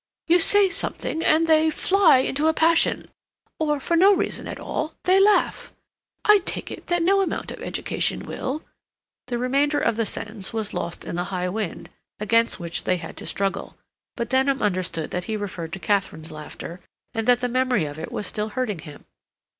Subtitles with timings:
[0.25, 3.11] "You say something and they—fly into a passion.
[3.59, 5.75] Or for no reason at all, they laugh.
[6.25, 8.63] I take it that no amount of education will—"
[9.27, 11.87] The remainder of the sentence was lost in the high wind,
[12.19, 13.77] against which they had to struggle;
[14.17, 16.79] but Denham understood that he referred to Katharine's laughter,
[17.13, 19.05] and that the memory of it was still hurting him.